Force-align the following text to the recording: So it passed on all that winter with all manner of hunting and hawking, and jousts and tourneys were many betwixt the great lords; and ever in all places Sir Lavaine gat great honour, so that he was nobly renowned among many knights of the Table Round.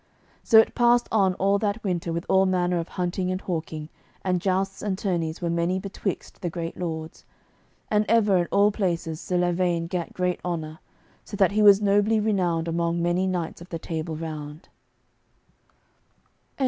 So 0.41 0.57
it 0.57 0.73
passed 0.73 1.07
on 1.11 1.35
all 1.35 1.59
that 1.59 1.83
winter 1.83 2.11
with 2.11 2.25
all 2.27 2.47
manner 2.47 2.79
of 2.79 2.87
hunting 2.87 3.29
and 3.29 3.39
hawking, 3.39 3.89
and 4.23 4.41
jousts 4.41 4.81
and 4.81 4.97
tourneys 4.97 5.41
were 5.43 5.49
many 5.51 5.77
betwixt 5.77 6.41
the 6.41 6.49
great 6.49 6.75
lords; 6.75 7.23
and 7.91 8.03
ever 8.09 8.37
in 8.37 8.47
all 8.47 8.71
places 8.71 9.21
Sir 9.21 9.37
Lavaine 9.37 9.85
gat 9.85 10.11
great 10.11 10.39
honour, 10.43 10.79
so 11.23 11.37
that 11.37 11.51
he 11.51 11.61
was 11.61 11.83
nobly 11.83 12.19
renowned 12.19 12.67
among 12.67 12.99
many 12.99 13.27
knights 13.27 13.61
of 13.61 13.69
the 13.69 13.77
Table 13.77 14.15
Round. 14.15 14.69